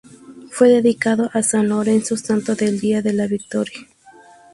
Fue 0.49 0.69
dedicado 0.69 1.29
a 1.31 1.43
san 1.43 1.67
Lorenzo, 1.69 2.17
santo 2.17 2.55
del 2.55 2.79
día 2.79 3.03
de 3.03 3.13
la 3.13 3.27
victoria. 3.27 3.85